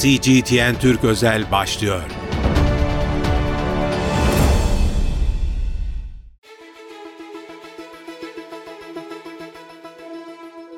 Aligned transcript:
CGTN 0.00 0.74
Türk 0.80 1.04
Özel 1.04 1.50
başlıyor. 1.50 2.02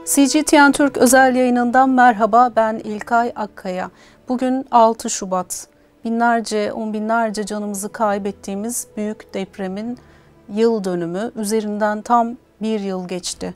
CGTN 0.05 0.73
Türk 0.73 0.97
özel 0.97 1.37
yayınından 1.37 1.91
merhaba 1.91 2.53
ben 2.57 2.75
İlkay 2.85 3.33
Akkaya. 3.37 3.91
Bugün 4.29 4.67
6 4.71 5.11
Şubat. 5.11 5.69
Binlerce, 6.05 6.73
on 6.73 6.93
binlerce 6.93 7.47
canımızı 7.47 7.93
kaybettiğimiz 7.93 8.87
büyük 8.97 9.35
depremin 9.35 9.99
yıl 10.55 10.85
dönümü. 10.85 11.31
Üzerinden 11.37 12.03
tam 12.03 12.37
bir 12.63 12.81
yıl 12.81 13.09
geçti. 13.09 13.55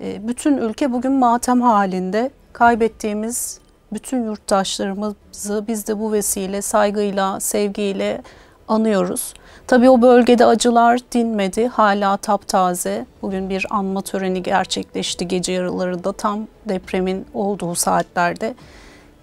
E, 0.00 0.28
bütün 0.28 0.56
ülke 0.56 0.92
bugün 0.92 1.12
matem 1.12 1.62
halinde. 1.62 2.30
Kaybettiğimiz 2.52 3.63
bütün 3.94 4.24
yurttaşlarımızı 4.24 5.64
biz 5.68 5.88
de 5.88 5.98
bu 5.98 6.12
vesile 6.12 6.62
saygıyla, 6.62 7.40
sevgiyle 7.40 8.22
anıyoruz. 8.68 9.34
Tabii 9.66 9.90
o 9.90 10.02
bölgede 10.02 10.46
acılar 10.46 11.00
dinmedi. 11.12 11.66
Hala 11.66 12.16
taptaze. 12.16 13.06
Bugün 13.22 13.50
bir 13.50 13.66
anma 13.70 14.02
töreni 14.02 14.42
gerçekleşti 14.42 15.28
gece 15.28 15.52
yarılarında 15.52 16.12
tam 16.12 16.46
depremin 16.68 17.26
olduğu 17.34 17.74
saatlerde. 17.74 18.54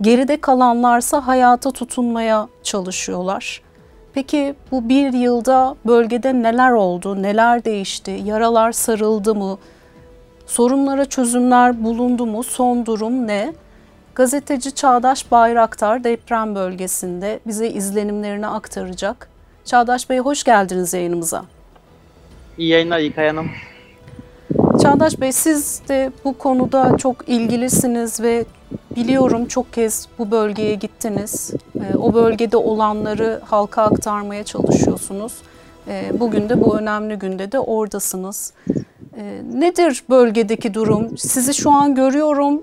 Geride 0.01 0.41
kalanlarsa 0.41 1.27
hayata 1.27 1.71
tutunmaya 1.71 2.47
çalışıyorlar. 2.63 3.61
Peki 4.13 4.55
bu 4.71 4.89
bir 4.89 5.13
yılda 5.13 5.75
bölgede 5.85 6.33
neler 6.33 6.71
oldu, 6.71 7.21
neler 7.21 7.65
değişti, 7.65 8.21
yaralar 8.25 8.71
sarıldı 8.71 9.35
mı, 9.35 9.57
sorunlara 10.45 11.05
çözümler 11.05 11.83
bulundu 11.83 12.25
mu, 12.25 12.43
son 12.43 12.85
durum 12.85 13.27
ne? 13.27 13.53
Gazeteci 14.15 14.75
Çağdaş 14.75 15.31
Bayraktar 15.31 16.03
deprem 16.03 16.55
bölgesinde 16.55 17.39
bize 17.47 17.69
izlenimlerini 17.69 18.47
aktaracak. 18.47 19.29
Çağdaş 19.65 20.09
Bey 20.09 20.19
hoş 20.19 20.43
geldiniz 20.43 20.93
yayınımıza. 20.93 21.45
İyi 22.57 22.69
yayınlar 22.69 22.99
İlkay 22.99 23.27
Hanım. 23.27 23.49
Çağdaş 24.81 25.21
Bey 25.21 25.31
siz 25.31 25.81
de 25.87 26.11
bu 26.25 26.37
konuda 26.37 26.97
çok 26.97 27.29
ilgilisiniz 27.29 28.21
ve 28.21 28.45
biliyorum 28.95 29.45
çok 29.45 29.73
kez 29.73 30.07
bu 30.19 30.31
bölgeye 30.31 30.75
gittiniz. 30.75 31.53
Ee, 31.75 31.97
o 31.97 32.13
bölgede 32.13 32.57
olanları 32.57 33.41
halka 33.45 33.81
aktarmaya 33.83 34.43
çalışıyorsunuz. 34.43 35.33
Ee, 35.87 36.11
bugün 36.19 36.49
de 36.49 36.61
bu 36.61 36.77
önemli 36.77 37.15
günde 37.15 37.51
de 37.51 37.59
oradasınız. 37.59 38.53
Ee, 39.21 39.41
nedir 39.53 40.03
bölgedeki 40.09 40.73
durum? 40.73 41.17
Sizi 41.17 41.53
şu 41.53 41.71
an 41.71 41.95
görüyorum 41.95 42.61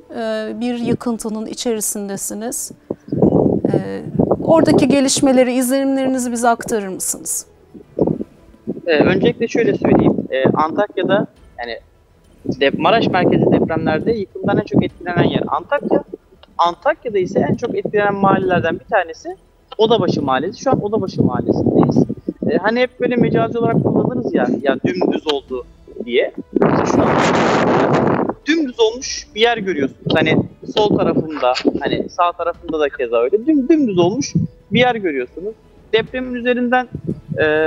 bir 0.61 0.75
yıkıntının 0.75 1.47
içerisindesiniz. 1.47 2.73
Oradaki 4.43 4.89
gelişmeleri, 4.89 5.53
izlenimlerinizi 5.53 6.33
bize 6.33 6.49
aktarır 6.49 6.89
mısınız? 6.89 7.47
Ee, 8.87 8.99
öncelikle 8.99 9.49
şöyle 9.49 9.75
söyleyeyim. 9.75 10.17
Ee, 10.31 10.45
Antakya'da 10.45 11.27
yani 11.59 11.79
Maraş 12.79 13.09
merkezi 13.09 13.53
depremlerde 13.53 14.13
yıkımdan 14.13 14.59
en 14.59 14.65
çok 14.65 14.85
etkilenen 14.85 15.25
yer 15.25 15.43
Antakya. 15.47 16.05
Antakya'da 16.59 17.19
ise 17.19 17.47
en 17.51 17.55
çok 17.55 17.79
etkilenen 17.79 18.15
mahallelerden 18.15 18.81
bir 18.81 18.85
tanesi 18.85 19.37
Odabaşı 19.79 20.23
Mahallesi. 20.23 20.61
Şu 20.61 20.71
an 20.71 20.85
Odabaşı 20.85 21.23
Mahallesi'ndeyiz. 21.23 22.05
Ee, 22.51 22.57
hani 22.57 22.81
hep 22.81 23.01
böyle 23.01 23.17
mecazi 23.17 23.59
olarak 23.59 23.83
kullanırız 23.83 24.35
ya, 24.35 24.47
ya 24.63 24.77
dümdüz 24.87 25.27
oldu 25.33 25.65
diye. 26.09 26.33
Şu 26.93 27.03
an 27.03 27.09
dümdüz 28.47 28.81
olmuş 28.81 29.27
bir 29.35 29.41
yer 29.41 29.59
görüyorsunuz. 29.59 30.15
Hani 30.15 30.37
sol 30.75 30.99
tarafında, 30.99 31.53
hani 31.81 32.09
sağ 32.09 32.33
tarafında 32.33 32.81
da 32.81 32.89
keza 32.89 33.17
öyle. 33.17 33.47
Düm, 33.47 33.69
dümdüz 33.69 33.99
olmuş 33.99 34.35
bir 34.73 34.81
yer 34.81 34.95
görüyorsunuz. 34.95 35.55
Depremin 35.93 36.35
üzerinden 36.35 36.89
e, 37.41 37.67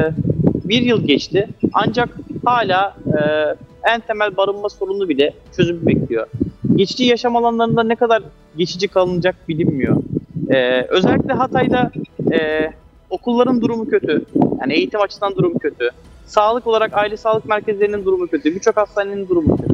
bir 0.65 0.81
yıl 0.81 1.07
geçti. 1.07 1.49
Ancak 1.73 2.09
hala 2.45 2.95
e, 3.07 3.19
en 3.93 3.99
temel 3.99 4.37
barınma 4.37 4.69
sorunu 4.69 5.09
bile 5.09 5.33
çözüm 5.55 5.87
bekliyor. 5.87 6.27
Geçici 6.75 7.03
yaşam 7.03 7.35
alanlarında 7.35 7.83
ne 7.83 7.95
kadar 7.95 8.23
geçici 8.57 8.87
kalınacak 8.87 9.35
bilinmiyor. 9.49 10.03
E, 10.49 10.81
özellikle 10.81 11.33
Hatay'da 11.33 11.91
e, 12.31 12.69
okulların 13.09 13.61
durumu 13.61 13.89
kötü. 13.89 14.25
Yani 14.61 14.73
eğitim 14.73 15.01
açısından 15.01 15.35
durumu 15.35 15.59
kötü. 15.59 15.89
Sağlık 16.31 16.67
olarak 16.67 16.97
aile 16.97 17.17
sağlık 17.17 17.45
merkezlerinin 17.45 18.05
durumu 18.05 18.27
kötü. 18.27 18.55
Birçok 18.55 18.77
hastanenin 18.77 19.27
durumu 19.27 19.57
kötü. 19.57 19.73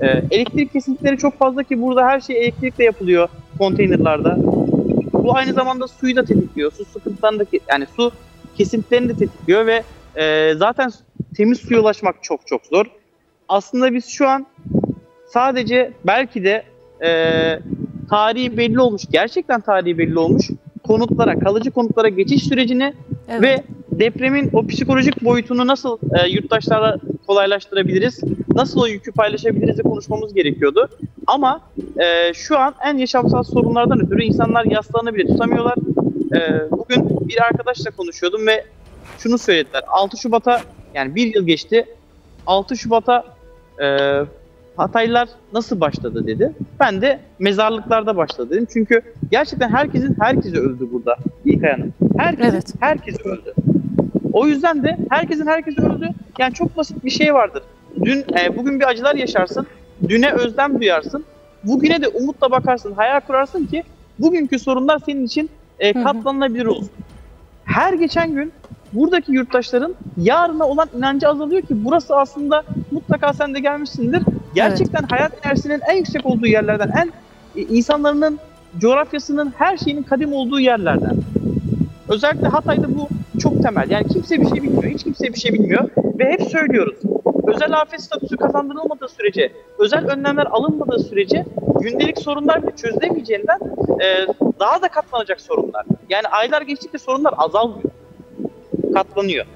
E, 0.00 0.06
elektrik 0.30 0.72
kesintileri 0.72 1.18
çok 1.18 1.38
fazla 1.38 1.62
ki 1.62 1.82
burada 1.82 2.06
her 2.06 2.20
şey 2.20 2.38
elektrikle 2.38 2.84
yapılıyor 2.84 3.28
konteynerlarda. 3.58 4.36
Bu 5.12 5.36
aynı 5.36 5.52
zamanda 5.52 5.88
suyu 5.88 6.16
da 6.16 6.24
tetikliyor. 6.24 6.72
Su 6.72 6.84
sıkıntılarını 6.84 7.40
da 7.40 7.44
yani 7.68 7.86
su 7.96 8.12
kesintilerini 8.56 9.08
de 9.08 9.14
tetikliyor 9.14 9.66
ve 9.66 9.82
e, 10.16 10.54
zaten 10.56 10.90
temiz 11.36 11.60
suya 11.60 11.80
ulaşmak 11.80 12.16
çok 12.22 12.46
çok 12.46 12.66
zor. 12.66 12.86
Aslında 13.48 13.94
biz 13.94 14.06
şu 14.06 14.28
an 14.28 14.46
sadece 15.28 15.92
belki 16.06 16.44
de 16.44 16.64
e, 17.06 17.10
tarihi 18.10 18.56
belli 18.56 18.80
olmuş, 18.80 19.02
gerçekten 19.10 19.60
tarihi 19.60 19.98
belli 19.98 20.18
olmuş 20.18 20.50
konutlara, 20.86 21.38
kalıcı 21.38 21.70
konutlara 21.70 22.08
geçiş 22.08 22.44
sürecini 22.44 22.94
evet. 23.28 23.42
ve 23.42 23.75
depremin 23.98 24.50
o 24.52 24.66
psikolojik 24.66 25.24
boyutunu 25.24 25.66
nasıl 25.66 25.98
e, 26.18 26.28
yurttaşlara 26.28 26.96
kolaylaştırabiliriz, 27.26 28.20
nasıl 28.54 28.80
o 28.80 28.86
yükü 28.86 29.12
paylaşabiliriz 29.12 29.82
konuşmamız 29.82 30.34
gerekiyordu. 30.34 30.88
Ama 31.26 31.60
e, 32.00 32.34
şu 32.34 32.58
an 32.58 32.74
en 32.84 32.98
yaşamsal 32.98 33.42
sorunlardan 33.42 34.00
ötürü 34.00 34.22
insanlar 34.22 34.64
yaslarını 34.64 35.14
bile 35.14 35.26
tutamıyorlar. 35.26 35.74
E, 36.36 36.70
bugün 36.70 37.28
bir 37.28 37.42
arkadaşla 37.42 37.90
konuşuyordum 37.90 38.46
ve 38.46 38.64
şunu 39.18 39.38
söylediler. 39.38 39.82
6 39.88 40.16
Şubat'a 40.16 40.60
yani 40.94 41.14
bir 41.14 41.34
yıl 41.34 41.46
geçti. 41.46 41.86
6 42.46 42.76
Şubat'a 42.76 43.24
e, 43.82 43.86
Hataylılar 44.76 45.28
nasıl 45.52 45.80
başladı 45.80 46.26
dedi. 46.26 46.52
Ben 46.80 47.00
de 47.00 47.20
mezarlıklarda 47.38 48.16
başladı 48.16 48.50
dedim. 48.50 48.66
Çünkü 48.72 49.02
gerçekten 49.30 49.68
herkesin 49.68 50.16
herkesi 50.20 50.60
öldü 50.60 50.88
burada 50.92 51.16
İlkay 51.44 51.70
Hanım. 51.70 51.94
Herkesin 52.18 52.52
evet. 52.52 52.74
herkesi 52.80 53.22
öldü. 53.22 53.54
O 54.36 54.46
yüzden 54.46 54.82
de 54.82 54.96
herkesin 55.10 55.46
herkesi 55.46 55.82
öldü. 55.82 56.08
Yani 56.38 56.54
çok 56.54 56.76
basit 56.76 57.04
bir 57.04 57.10
şey 57.10 57.34
vardır. 57.34 57.62
Dün 58.04 58.24
e, 58.40 58.56
bugün 58.56 58.80
bir 58.80 58.88
acılar 58.88 59.14
yaşarsın. 59.14 59.66
Düne 60.08 60.32
özlem 60.32 60.80
duyarsın. 60.80 61.24
Bugüne 61.64 62.02
de 62.02 62.08
umutla 62.08 62.50
bakarsın, 62.50 62.92
hayal 62.92 63.20
kurarsın 63.20 63.66
ki 63.66 63.82
bugünkü 64.18 64.58
sorunlar 64.58 64.98
senin 65.06 65.26
için 65.26 65.50
e, 65.78 65.92
katlanılabilir 65.92 66.66
olsun. 66.66 66.90
Her 67.64 67.92
geçen 67.92 68.34
gün 68.34 68.52
buradaki 68.92 69.32
yurttaşların 69.32 69.94
yarına 70.16 70.66
olan 70.66 70.88
inancı 70.98 71.28
azalıyor 71.28 71.62
ki 71.62 71.84
burası 71.84 72.16
aslında 72.16 72.62
mutlaka 72.90 73.32
sen 73.32 73.54
de 73.54 73.60
gelmişsindir. 73.60 74.22
Gerçekten 74.54 75.00
evet. 75.00 75.12
hayat 75.12 75.46
enerjisinin 75.46 75.80
en 75.90 75.96
yüksek 75.96 76.26
olduğu 76.26 76.46
yerlerden, 76.46 76.92
en 77.02 77.12
e, 77.60 77.64
insanların 77.64 78.38
coğrafyasının 78.78 79.52
her 79.58 79.76
şeyinin 79.76 80.02
kadim 80.02 80.32
olduğu 80.32 80.60
yerlerden. 80.60 81.16
Özellikle 82.08 82.48
Hatay'da 82.48 82.94
bu 82.94 83.08
çok 83.38 83.62
temel. 83.62 83.90
Yani 83.90 84.08
kimse 84.08 84.40
bir 84.40 84.46
şey 84.46 84.62
bilmiyor, 84.62 84.84
hiç 84.84 85.04
kimse 85.04 85.24
bir 85.24 85.38
şey 85.38 85.52
bilmiyor 85.52 85.88
ve 86.18 86.32
hep 86.32 86.42
söylüyoruz. 86.42 86.98
Özel 87.46 87.80
afet 87.80 88.00
statüsü 88.00 88.36
kazandırılmadığı 88.36 89.08
sürece, 89.08 89.52
özel 89.78 90.06
önlemler 90.10 90.46
alınmadığı 90.46 90.98
sürece 90.98 91.44
gündelik 91.80 92.18
sorunlar 92.18 92.62
bile 92.62 92.76
çözülemeyeceğinden 92.76 93.58
e, 94.00 94.26
daha 94.60 94.82
da 94.82 94.88
katlanacak 94.88 95.40
sorunlar. 95.40 95.86
Yani 96.08 96.28
aylar 96.28 96.62
geçtikçe 96.62 96.98
sorunlar 96.98 97.34
azalmıyor 97.36 97.90
katlanıyor. 98.94 99.46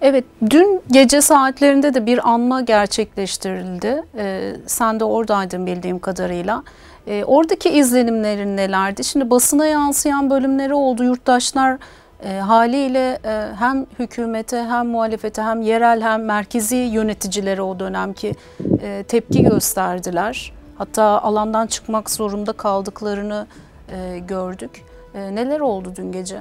Evet, 0.00 0.24
dün 0.50 0.80
gece 0.90 1.20
saatlerinde 1.20 1.94
de 1.94 2.06
bir 2.06 2.30
anma 2.30 2.60
gerçekleştirildi. 2.60 4.02
Ee, 4.16 4.52
sen 4.66 5.00
de 5.00 5.04
oradaydın 5.04 5.66
bildiğim 5.66 5.98
kadarıyla. 5.98 6.62
Ee, 7.06 7.24
oradaki 7.24 7.68
izlenimlerin 7.70 8.56
nelerdi? 8.56 9.04
Şimdi 9.04 9.30
basına 9.30 9.66
yansıyan 9.66 10.30
bölümleri 10.30 10.74
oldu. 10.74 11.04
Yurttaşlar 11.04 11.78
e, 12.24 12.38
haliyle 12.38 13.18
e, 13.24 13.54
hem 13.58 13.86
hükümete 13.98 14.56
hem 14.56 14.86
muhalefete 14.86 15.42
hem 15.42 15.62
yerel 15.62 16.02
hem 16.02 16.24
merkezi 16.24 16.76
yöneticilere 16.76 17.62
o 17.62 17.80
dönemki 17.80 18.34
e, 18.82 19.04
tepki 19.08 19.42
gösterdiler. 19.42 20.52
Hatta 20.78 21.04
alandan 21.04 21.66
çıkmak 21.66 22.10
zorunda 22.10 22.52
kaldıklarını 22.52 23.46
e, 23.88 24.18
gördük. 24.18 24.84
E, 25.14 25.34
neler 25.34 25.60
oldu 25.60 25.92
dün 25.96 26.12
gece? 26.12 26.36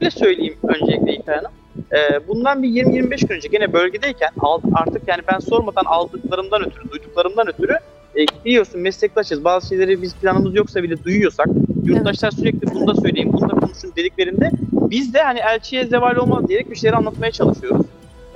şöyle 0.00 0.10
söyleyeyim 0.10 0.56
öncelikle 0.62 1.14
İlkay 1.14 1.36
Hanım. 1.36 1.50
Ee, 1.92 2.28
bundan 2.28 2.62
bir 2.62 2.68
20-25 2.68 3.26
gün 3.26 3.34
önce 3.36 3.48
gene 3.48 3.72
bölgedeyken 3.72 4.30
artık 4.74 5.08
yani 5.08 5.22
ben 5.32 5.38
sormadan 5.38 5.84
aldıklarımdan 5.84 6.66
ötürü, 6.66 6.90
duyduklarımdan 6.90 7.48
ötürü 7.48 7.72
e, 8.16 8.44
biliyorsun 8.44 8.80
meslektaşız. 8.80 9.44
Bazı 9.44 9.68
şeyleri 9.68 10.02
biz 10.02 10.14
planımız 10.14 10.54
yoksa 10.54 10.82
bile 10.82 11.04
duyuyorsak 11.04 11.46
yurttaşlar 11.84 12.30
sürekli 12.30 12.74
bunu 12.74 12.86
da 12.86 12.94
söyleyeyim, 12.94 13.32
bunu 13.32 13.50
da 13.50 13.54
konuşun 13.54 13.92
dediklerinde 13.96 14.50
biz 14.72 15.14
de 15.14 15.22
hani 15.22 15.38
elçiye 15.38 15.86
zeval 15.86 16.16
olmaz 16.16 16.48
diyerek 16.48 16.70
bir 16.70 16.76
şeyleri 16.76 16.96
anlatmaya 16.96 17.32
çalışıyoruz. 17.32 17.86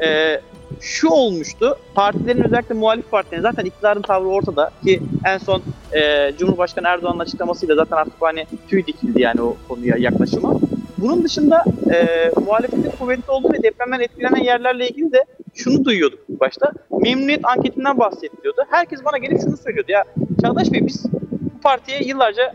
Ee, 0.05 0.41
şu 0.81 1.09
olmuştu. 1.09 1.79
Partilerin 1.95 2.45
özellikle 2.45 2.75
muhalif 2.75 3.11
partilerin 3.11 3.43
zaten 3.43 3.65
iktidarın 3.65 4.03
tavrı 4.03 4.29
ortada 4.29 4.71
ki 4.85 5.03
en 5.25 5.39
son 5.39 5.63
e, 5.93 6.33
Cumhurbaşkanı 6.39 6.89
Erdoğan'ın 6.89 7.19
açıklamasıyla 7.19 7.75
zaten 7.75 7.97
artık 7.97 8.15
hani 8.21 8.47
tüy 8.69 8.87
dikildi 8.87 9.23
yani 9.23 9.43
o 9.43 9.57
konuya 9.69 9.97
yaklaşıma. 9.97 10.61
Bunun 10.99 11.25
dışında 11.25 11.65
e, 11.93 12.31
muhalefetin 12.47 12.91
kuvvetli 12.99 13.31
olduğu 13.31 13.53
ve 13.53 13.63
depremden 13.63 14.01
etkilenen 14.01 14.43
yerlerle 14.45 14.89
ilgili 14.89 15.13
de 15.13 15.25
şunu 15.55 15.85
duyuyorduk 15.85 16.19
ilk 16.29 16.41
başta. 16.41 16.73
Memnuniyet 17.01 17.45
anketinden 17.45 17.99
bahsediliyordu. 17.99 18.63
Herkes 18.71 19.05
bana 19.05 19.19
gelip 19.19 19.41
şunu 19.41 19.57
söylüyordu. 19.57 19.93
Ya 19.93 20.05
Çağdaş 20.43 20.73
Bey 20.73 20.87
biz 20.87 21.05
bu 21.13 21.61
partiye 21.63 22.03
yıllarca 22.03 22.53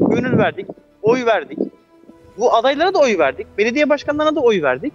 gönül 0.00 0.38
verdik, 0.38 0.66
oy 1.02 1.26
verdik. 1.26 1.58
Bu 2.38 2.54
adaylara 2.54 2.94
da 2.94 2.98
oy 2.98 3.18
verdik. 3.18 3.46
Belediye 3.58 3.88
başkanlarına 3.88 4.36
da 4.36 4.40
oy 4.40 4.62
verdik. 4.62 4.92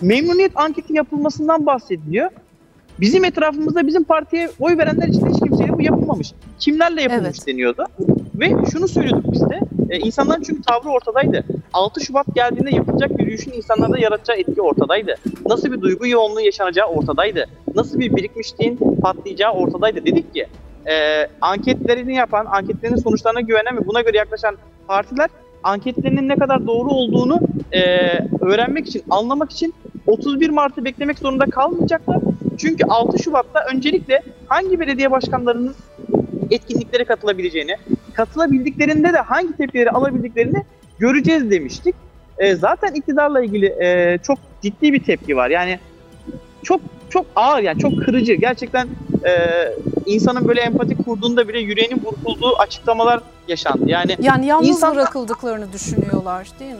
Memnuniyet 0.00 0.52
anketi 0.54 0.96
yapılmasından 0.96 1.66
bahsediliyor. 1.66 2.30
Bizim 3.00 3.24
etrafımızda 3.24 3.86
bizim 3.86 4.04
partiye 4.04 4.50
oy 4.60 4.78
verenler 4.78 5.08
için 5.08 5.26
hiç 5.26 5.40
kimseyle 5.40 5.72
bu 5.72 5.82
yapılmamış. 5.82 6.32
Kimlerle 6.58 7.02
yapılmış 7.02 7.36
Evet. 7.38 7.46
deniyordu. 7.46 7.84
Ve 8.34 8.52
şunu 8.72 8.88
söylüyorduk 8.88 9.32
biz 9.32 9.50
de. 9.50 9.60
E, 9.90 9.98
insanların 9.98 10.42
çünkü 10.42 10.62
tavrı 10.62 10.88
ortadaydı. 10.88 11.44
6 11.72 12.00
Şubat 12.04 12.26
geldiğinde 12.34 12.70
yapılacak 12.70 13.20
yürüyüşün 13.20 13.52
insanlarda 13.52 13.98
yaratacağı 13.98 14.36
etki 14.36 14.62
ortadaydı. 14.62 15.14
Nasıl 15.46 15.72
bir 15.72 15.80
duygu 15.80 16.06
yoğunluğu 16.06 16.40
yaşanacağı 16.40 16.86
ortadaydı. 16.86 17.46
Nasıl 17.74 17.98
bir 18.00 18.16
birikmişliğin 18.16 18.78
patlayacağı 19.02 19.52
ortadaydı. 19.52 20.06
Dedik 20.06 20.34
ki 20.34 20.46
e, 20.90 21.26
anketlerini 21.40 22.14
yapan, 22.14 22.46
anketlerinin 22.46 22.98
sonuçlarına 22.98 23.40
güvenen 23.40 23.76
ve 23.76 23.86
buna 23.86 24.00
göre 24.00 24.16
yaklaşan 24.16 24.56
partiler 24.88 25.28
anketlerinin 25.64 26.28
ne 26.28 26.36
kadar 26.36 26.66
doğru 26.66 26.90
olduğunu 26.90 27.40
e, 27.72 27.80
öğrenmek 28.40 28.86
için, 28.88 29.02
anlamak 29.10 29.52
için 29.52 29.74
31 30.06 30.50
Mart'ı 30.50 30.84
beklemek 30.84 31.18
zorunda 31.18 31.44
kalmayacaklar. 31.44 32.18
Çünkü 32.58 32.84
6 32.88 33.22
Şubat'ta 33.22 33.64
öncelikle 33.74 34.22
hangi 34.46 34.80
belediye 34.80 35.10
başkanlarının 35.10 35.74
etkinliklere 36.50 37.04
katılabileceğini, 37.04 37.76
katılabildiklerinde 38.14 39.12
de 39.12 39.18
hangi 39.18 39.56
tepkileri 39.56 39.90
alabildiklerini 39.90 40.62
göreceğiz 40.98 41.50
demiştik. 41.50 41.94
E, 42.38 42.54
zaten 42.54 42.94
iktidarla 42.94 43.44
ilgili 43.44 43.66
e, 43.66 44.18
çok 44.22 44.38
ciddi 44.62 44.92
bir 44.92 45.04
tepki 45.04 45.36
var. 45.36 45.50
Yani 45.50 45.78
çok 46.62 46.80
çok 47.10 47.26
ağır 47.36 47.62
yani 47.62 47.78
çok 47.78 48.04
kırıcı. 48.04 48.34
Gerçekten 48.34 48.88
e, 49.24 49.32
insanın 50.06 50.48
böyle 50.48 50.60
empati 50.60 50.96
kurduğunda 50.96 51.48
bile 51.48 51.60
yüreğinin 51.60 52.04
burkulduğu 52.04 52.56
açıklamalar 52.58 53.20
yaşandı. 53.48 53.84
Yani 53.86 54.16
Yani 54.20 54.46
yalnız 54.46 54.68
İnsanlar- 54.68 54.96
bırakıldıklarını 54.96 55.72
düşünüyorlar 55.72 56.46
değil 56.60 56.72
mi? 56.72 56.78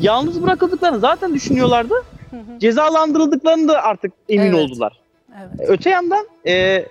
yalnız 0.00 0.42
bırakıldıklarını 0.42 0.98
zaten 0.98 1.34
düşünüyorlardı. 1.34 1.94
Hı 2.30 2.36
hı. 2.36 2.58
Cezalandırıldıklarını 2.58 3.68
da 3.68 3.82
artık 3.82 4.12
emin 4.28 4.46
Evet. 4.46 4.54
oldular. 4.54 5.00
Evet. 5.40 5.68
Öte 5.68 5.90
yandan 5.90 6.26
e, 6.46 6.84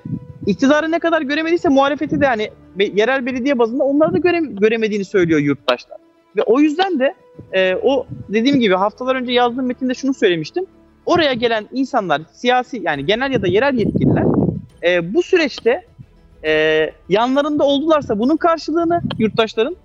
iktidarı 0.47 0.91
ne 0.91 0.99
kadar 0.99 1.21
göremediyse 1.21 1.69
muhalefeti 1.69 2.21
de 2.21 2.25
yani 2.25 2.49
yerel 2.95 3.25
belediye 3.25 3.59
bazında 3.59 3.83
onları 3.83 4.13
da 4.13 4.17
göre, 4.17 4.39
göremediğini 4.39 5.05
söylüyor 5.05 5.39
yurttaşlar. 5.39 5.97
Ve 6.35 6.44
o 6.44 6.59
yüzden 6.59 6.99
de 6.99 7.13
e, 7.53 7.75
o 7.75 8.05
dediğim 8.29 8.59
gibi 8.59 8.75
haftalar 8.75 9.15
önce 9.15 9.31
yazdığım 9.31 9.65
metinde 9.65 9.94
şunu 9.94 10.13
söylemiştim. 10.13 10.65
Oraya 11.05 11.33
gelen 11.33 11.67
insanlar 11.73 12.21
siyasi 12.33 12.81
yani 12.83 13.05
genel 13.05 13.31
ya 13.31 13.41
da 13.41 13.47
yerel 13.47 13.73
yetkililer 13.77 14.23
e, 14.83 15.13
bu 15.13 15.24
süreçte 15.24 15.85
e, 16.45 16.91
yanlarında 17.09 17.63
oldularsa 17.63 18.19
bunun 18.19 18.38
karşılığını 18.38 19.01
yurttaşların 19.19 19.75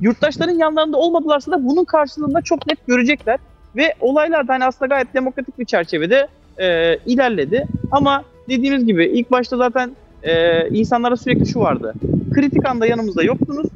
yurttaşların 0.00 0.58
yanlarında 0.58 0.96
olmadılarsa 0.96 1.52
da 1.52 1.64
bunun 1.64 1.84
karşılığını 1.84 2.34
da 2.34 2.42
çok 2.42 2.66
net 2.66 2.86
görecekler. 2.86 3.38
Ve 3.76 3.94
olaylar 4.00 4.48
da 4.48 4.52
hani 4.52 4.64
aslında 4.64 4.86
gayet 4.94 5.14
demokratik 5.14 5.58
bir 5.58 5.64
çerçevede 5.64 6.28
e, 6.58 6.96
ilerledi. 7.06 7.66
Ama 7.90 8.24
dediğimiz 8.48 8.86
gibi 8.86 9.04
ilk 9.04 9.30
başta 9.30 9.56
zaten 9.56 9.90
e, 10.22 10.68
insanlara 10.68 11.16
sürekli 11.16 11.46
şu 11.46 11.60
vardı. 11.60 11.94
Kritik 12.34 12.66
anda 12.66 12.86
yanımızda 12.86 13.22
yoktunuz. 13.22 13.66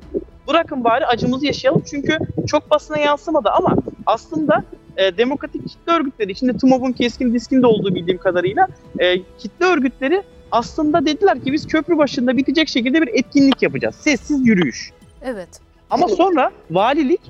Bırakın 0.49 0.85
bari 0.85 1.07
acımızı 1.07 1.47
yaşayalım. 1.47 1.83
Çünkü 1.91 2.19
çok 2.47 2.71
basına 2.71 2.99
yansımadı 2.99 3.49
ama 3.51 3.77
aslında 4.07 4.65
e, 4.97 5.17
demokratik 5.17 5.69
kitle 5.69 5.93
örgütleri, 5.93 6.33
içinde 6.33 6.57
TMOB'un 6.57 6.93
keskin 6.93 7.35
diskin 7.35 7.63
de 7.63 7.67
olduğu 7.67 7.95
bildiğim 7.95 8.19
kadarıyla 8.19 8.67
e, 8.99 9.23
kitle 9.39 9.67
örgütleri 9.67 10.23
aslında 10.53 11.07
dediler 11.07 11.45
ki 11.45 11.53
biz 11.53 11.67
köprü 11.67 11.99
başında 11.99 12.37
bitecek 12.37 12.69
şekilde 12.69 13.03
bir 13.03 13.09
etkinlik 13.13 13.63
yapacağız. 13.63 13.95
Sessiz 13.95 14.47
yürüyüş. 14.47 14.93
Evet. 15.23 15.49
Ama 15.91 16.09
sonra 16.09 16.51
valilik 16.71 17.21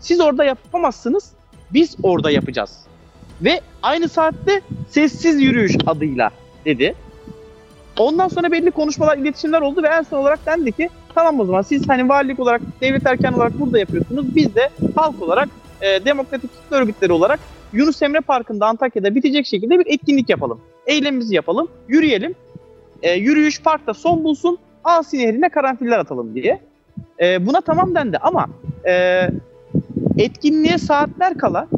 siz 0.00 0.20
orada 0.20 0.44
yapamazsınız, 0.44 1.32
biz 1.72 1.96
orada 2.02 2.30
yapacağız. 2.30 2.78
Ve 3.40 3.60
aynı 3.82 4.08
saatte 4.08 4.60
sessiz 4.88 5.42
yürüyüş 5.42 5.76
adıyla 5.86 6.30
dedi. 6.64 6.94
Ondan 7.98 8.28
sonra 8.28 8.52
belli 8.52 8.70
konuşmalar, 8.70 9.18
iletişimler 9.18 9.60
oldu 9.60 9.82
ve 9.82 9.88
en 9.88 10.02
son 10.02 10.18
olarak 10.18 10.46
dendi 10.46 10.72
ki 10.72 10.88
tamam 11.14 11.40
o 11.40 11.44
zaman 11.44 11.62
siz 11.62 11.88
hani 11.88 12.08
valilik 12.08 12.40
olarak, 12.40 12.60
devlet 12.80 13.06
erken 13.06 13.32
olarak 13.32 13.60
burada 13.60 13.78
yapıyorsunuz. 13.78 14.34
Biz 14.34 14.54
de 14.54 14.70
halk 14.96 15.22
olarak, 15.22 15.48
e, 15.80 16.04
demokratik 16.04 16.50
kitle 16.52 16.76
örgütleri 16.76 17.12
olarak 17.12 17.40
Yunus 17.72 18.02
Emre 18.02 18.20
Parkı'nda 18.20 18.66
Antakya'da 18.66 19.14
bitecek 19.14 19.46
şekilde 19.46 19.78
bir 19.78 19.86
etkinlik 19.86 20.28
yapalım. 20.28 20.60
Eylemimizi 20.86 21.34
yapalım, 21.34 21.68
yürüyelim. 21.88 22.34
E, 23.02 23.12
yürüyüş 23.14 23.62
parkta 23.62 23.94
son 23.94 24.24
bulsun, 24.24 24.58
Asi 24.84 25.18
Nehri'ne 25.18 25.48
karanfiller 25.48 25.98
atalım 25.98 26.34
diye. 26.34 26.60
E, 27.20 27.46
buna 27.46 27.60
tamam 27.60 27.94
dendi 27.94 28.18
ama 28.18 28.46
e, 28.88 29.22
etkinliğe 30.18 30.78
saatler 30.78 31.38
kala 31.38 31.68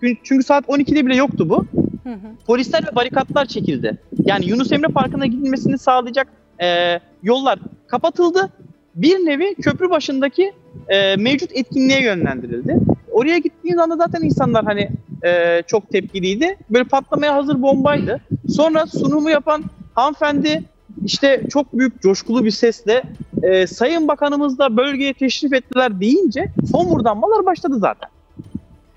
çünkü 0.00 0.42
saat 0.42 0.64
12'de 0.64 1.06
bile 1.06 1.16
yoktu 1.16 1.48
bu. 1.48 1.66
Hı 2.02 2.12
hı. 2.12 2.28
Polisler 2.46 2.86
ve 2.92 2.96
barikatlar 2.96 3.46
çekildi. 3.46 3.98
Yani 4.24 4.46
Yunus 4.46 4.72
Emre 4.72 4.88
Parkı'na 4.88 5.26
gidilmesini 5.26 5.78
sağlayacak 5.78 6.28
e, 6.62 7.00
yollar 7.22 7.58
kapatıldı. 7.86 8.50
Bir 8.94 9.16
nevi 9.16 9.54
köprü 9.54 9.90
başındaki 9.90 10.52
e, 10.88 11.16
mevcut 11.16 11.50
etkinliğe 11.52 12.02
yönlendirildi. 12.02 12.78
Oraya 13.12 13.38
gittiğiniz 13.38 13.78
anda 13.78 13.96
zaten 13.96 14.22
insanlar 14.22 14.64
hani 14.64 14.90
e, 15.24 15.62
çok 15.66 15.90
tepkiliydi. 15.90 16.56
Böyle 16.70 16.84
patlamaya 16.84 17.34
hazır 17.34 17.62
bombaydı. 17.62 18.20
Sonra 18.48 18.86
sunumu 18.86 19.30
yapan 19.30 19.64
hanımefendi 19.96 20.62
işte 21.04 21.42
çok 21.52 21.78
büyük 21.78 22.02
coşkulu 22.02 22.44
bir 22.44 22.50
sesle 22.50 23.02
e, 23.42 23.66
Sayın 23.66 24.08
Bakanımız 24.08 24.58
da 24.58 24.76
bölgeye 24.76 25.14
teşrif 25.14 25.52
ettiler 25.52 26.00
deyince 26.00 26.52
homurdanmalar 26.72 27.46
başladı 27.46 27.78
zaten. 27.78 28.10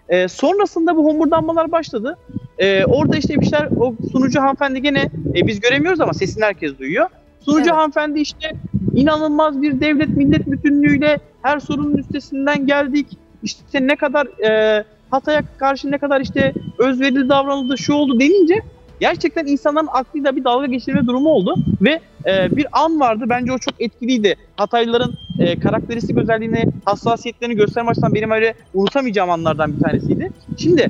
E, 0.10 0.28
sonrasında 0.28 0.96
bu 0.96 1.06
homurdanmalar 1.06 1.72
başladı. 1.72 2.18
E, 2.58 2.86
orada 2.86 3.18
işte 3.18 3.40
bir 3.40 3.46
şeyler 3.46 3.70
o 3.80 3.96
sunucu 4.12 4.42
hanımefendi 4.42 4.82
gene 4.82 5.10
e, 5.36 5.48
biz 5.48 5.60
göremiyoruz 5.60 6.02
ama 6.02 6.14
sesini 6.14 6.44
herkes 6.44 6.80
duyuyor. 6.80 7.10
Sunucu 7.46 7.64
Evet. 7.64 7.74
hanımefendi 7.74 8.20
işte 8.20 8.52
inanılmaz 8.96 9.62
bir 9.62 9.82
devlet 9.82 10.10
millet 10.10 10.48
bütünlüğüyle 10.48 11.20
her 11.42 11.60
sorunun 11.60 11.98
üstesinden 11.98 12.68
geldik. 12.68 13.08
İşte 13.44 13.88
ne 13.88 13.96
kadar 13.96 14.28
e, 14.50 14.84
Hatay'a 15.12 15.44
karşı 15.58 15.92
ne 15.92 15.98
kadar 15.98 16.22
işte 16.22 16.54
özverili 16.78 17.30
davranıldı 17.30 17.78
şu 17.78 17.94
oldu 17.94 18.20
denince 18.20 18.62
gerçekten 19.00 19.46
insanların 19.46 19.88
aklıyla 19.92 20.36
bir 20.36 20.44
dalga 20.44 20.66
geçirme 20.66 21.08
durumu 21.08 21.30
oldu 21.30 21.56
ve 21.82 22.00
e, 22.26 22.56
bir 22.56 22.68
an 22.72 23.00
vardı 23.00 23.26
bence 23.30 23.52
o 23.52 23.58
çok 23.58 23.82
etkiliydi. 23.82 24.36
Hataylıların 24.56 25.14
e, 25.40 25.60
karakteristik 25.60 26.18
özelliğini, 26.18 26.64
hassasiyetlerini 26.86 27.56
gösterme 27.56 27.90
açısından 27.90 28.14
benim 28.14 28.32
öyle 28.32 28.54
unutamayacağım 28.74 29.30
anlardan 29.30 29.78
bir 29.78 29.84
tanesiydi. 29.84 30.32
Şimdi 30.58 30.88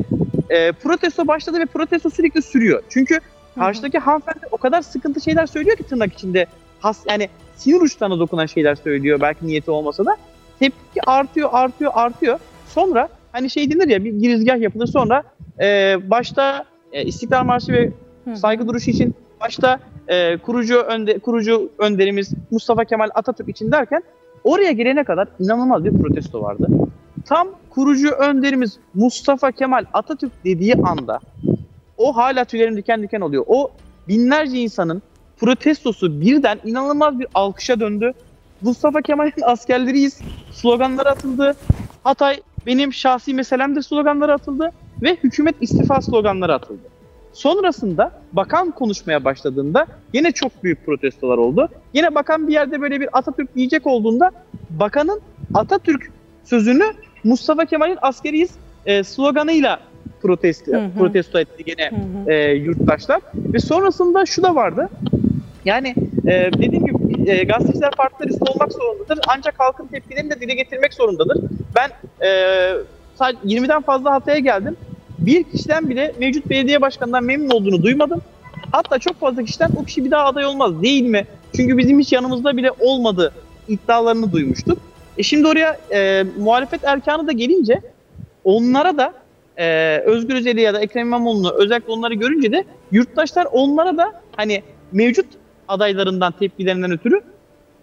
e, 0.49 0.71
protesto 0.71 1.27
başladı 1.27 1.59
ve 1.59 1.65
protesto 1.65 2.09
sürekli 2.09 2.41
sürüyor. 2.41 2.83
Çünkü 2.89 3.19
karşıdaki 3.55 3.99
hanımefendi 3.99 4.45
o 4.51 4.57
kadar 4.57 4.81
sıkıntı 4.81 5.21
şeyler 5.21 5.45
söylüyor 5.45 5.77
ki 5.77 5.83
tırnak 5.83 6.13
içinde. 6.13 6.45
Has, 6.79 6.99
yani 7.09 7.29
sinir 7.55 7.81
uçlarına 7.81 8.19
dokunan 8.19 8.45
şeyler 8.45 8.75
söylüyor 8.75 9.21
belki 9.21 9.47
niyeti 9.47 9.71
olmasa 9.71 10.05
da. 10.05 10.17
Tepki 10.59 11.01
artıyor, 11.07 11.49
artıyor, 11.51 11.91
artıyor. 11.95 12.39
Sonra 12.67 13.09
hani 13.31 13.49
şey 13.49 13.71
denir 13.71 13.87
ya 13.87 14.03
bir 14.03 14.13
girizgah 14.13 14.59
yapılır 14.59 14.87
sonra 14.87 15.23
e, 15.59 15.97
başta 16.09 16.65
e, 16.93 17.05
İstiklal 17.05 17.43
Marşı 17.43 17.71
ve 17.73 17.91
Hı 18.25 18.35
saygı 18.35 18.67
duruşu 18.67 18.91
için 18.91 19.15
başta 19.41 19.79
e, 20.07 20.37
kurucu 20.37 20.77
önde, 20.77 21.19
kurucu 21.19 21.69
önderimiz 21.77 22.33
Mustafa 22.51 22.85
Kemal 22.85 23.09
Atatürk 23.15 23.49
için 23.49 23.71
derken 23.71 24.03
oraya 24.43 24.71
gelene 24.71 25.03
kadar 25.03 25.27
inanılmaz 25.39 25.85
bir 25.85 25.93
protesto 26.01 26.41
vardı. 26.41 26.67
Tam 27.25 27.47
kurucu 27.69 28.09
önderimiz 28.09 28.79
Mustafa 28.93 29.51
Kemal 29.51 29.85
Atatürk 29.93 30.31
dediği 30.45 30.75
anda 30.75 31.19
o 31.97 32.15
hala 32.15 32.45
tüylerim 32.45 32.77
diken 32.77 33.03
diken 33.03 33.21
oluyor. 33.21 33.43
O 33.47 33.71
binlerce 34.07 34.57
insanın 34.57 35.01
protestosu 35.37 36.21
birden 36.21 36.59
inanılmaz 36.65 37.19
bir 37.19 37.27
alkışa 37.33 37.79
döndü. 37.79 38.13
Mustafa 38.61 39.01
Kemal'in 39.01 39.33
askerleriyiz 39.43 40.21
sloganları 40.51 41.09
atıldı. 41.09 41.55
Hatay 42.03 42.41
benim 42.65 42.93
şahsi 42.93 43.33
meselemdir 43.33 43.81
sloganları 43.81 44.33
atıldı 44.33 44.71
ve 45.01 45.15
hükümet 45.23 45.55
istifa 45.61 46.01
sloganları 46.01 46.53
atıldı. 46.53 46.81
Sonrasında 47.33 48.11
bakan 48.33 48.71
konuşmaya 48.71 49.25
başladığında 49.25 49.87
yine 50.13 50.31
çok 50.31 50.63
büyük 50.63 50.85
protestolar 50.85 51.37
oldu. 51.37 51.69
Yine 51.93 52.15
bakan 52.15 52.47
bir 52.47 52.53
yerde 52.53 52.81
böyle 52.81 52.99
bir 52.99 53.17
Atatürk 53.17 53.55
diyecek 53.55 53.87
olduğunda 53.87 54.31
bakanın 54.69 55.21
Atatürk 55.53 56.11
sözünü 56.43 56.83
Mustafa 57.23 57.65
Kemal'in 57.65 57.97
askeriyiz 58.01 58.51
e, 58.85 59.03
sloganıyla 59.03 59.79
protesto, 60.21 60.71
Hı 60.71 60.77
hı. 60.77 60.91
protesto 60.97 61.39
etti 61.39 61.63
gene 61.63 61.89
Hı 61.89 61.95
hı. 61.95 62.31
e, 62.31 62.53
yurttaşlar. 62.53 63.21
Ve 63.35 63.59
sonrasında 63.59 64.25
şu 64.25 64.43
da 64.43 64.55
vardı. 64.55 64.89
Yani 65.65 65.95
e, 66.27 66.49
dediğim 66.57 66.85
gibi 66.85 67.31
e, 67.31 67.43
gazeteciler 67.43 67.91
farklı 67.97 68.27
risk 68.27 68.49
olmak 68.49 68.71
zorundadır. 68.71 69.19
Ancak 69.27 69.59
halkın 69.59 69.87
tepkilerini 69.87 70.31
de 70.31 70.39
dile 70.39 70.55
getirmek 70.55 70.93
zorundadır. 70.93 71.37
Ben 71.75 71.89
e, 72.25 72.29
sadece 73.15 73.55
20'den 73.55 73.81
fazla 73.81 74.11
Hatay'a 74.11 74.39
geldim. 74.39 74.77
Bir 75.19 75.43
kişiden 75.43 75.89
bile 75.89 76.13
mevcut 76.19 76.49
belediye 76.49 76.81
başkanından 76.81 77.23
memnun 77.23 77.49
olduğunu 77.49 77.83
duymadım. 77.83 78.21
Hatta 78.71 78.99
çok 78.99 79.19
fazla 79.19 79.43
kişiden 79.43 79.69
o 79.75 79.83
kişi 79.83 80.05
bir 80.05 80.11
daha 80.11 80.25
aday 80.25 80.45
olmaz 80.45 80.81
değil 80.81 81.03
mi? 81.03 81.25
Çünkü 81.55 81.77
bizim 81.77 81.99
hiç 81.99 82.13
yanımızda 82.13 82.57
bile 82.57 82.71
olmadı 82.79 83.33
iddialarını 83.67 84.31
duymuştuk. 84.31 84.77
E 85.17 85.23
şimdi 85.23 85.47
oraya 85.47 85.79
e, 85.91 86.25
muhalefet 86.39 86.83
erkanı 86.83 87.27
da 87.27 87.31
gelince 87.31 87.81
onlara 88.43 88.97
da 88.97 89.13
e, 89.57 89.97
Özgür 90.05 90.35
Özel'i 90.35 90.61
ya 90.61 90.73
da 90.73 90.79
Ekrem 90.79 91.07
İmamoğlu'nu 91.07 91.51
özellikle 91.51 91.91
onları 91.91 92.13
görünce 92.13 92.51
de 92.51 92.63
yurttaşlar 92.91 93.47
onlara 93.51 93.97
da 93.97 94.21
hani 94.35 94.63
mevcut 94.91 95.25
adaylarından 95.67 96.33
tepkilerinden 96.39 96.91
ötürü 96.91 97.21